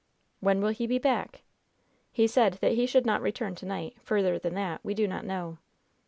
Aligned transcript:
"When 0.39 0.61
will 0.61 0.71
he 0.71 0.87
be 0.87 0.97
back?" 0.97 1.43
"He 2.11 2.25
said 2.25 2.53
that 2.53 2.71
he 2.71 2.87
should 2.87 3.05
not 3.05 3.21
return 3.21 3.53
to 3.53 3.67
night; 3.67 4.01
further 4.01 4.39
than 4.39 4.55
that 4.55 4.83
we 4.83 4.95
do 4.95 5.07
not 5.07 5.25
know." 5.25 5.59